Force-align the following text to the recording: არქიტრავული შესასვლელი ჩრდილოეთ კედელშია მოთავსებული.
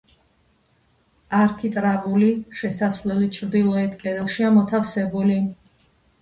არქიტრავული 1.39 2.29
შესასვლელი 2.61 3.29
ჩრდილოეთ 3.37 3.95
კედელშია 4.01 4.51
მოთავსებული. 4.57 5.39